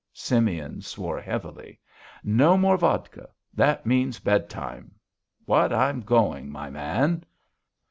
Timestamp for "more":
2.57-2.75